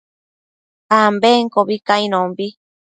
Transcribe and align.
ambenquiobi 0.99 1.77
cainombi 1.87 2.47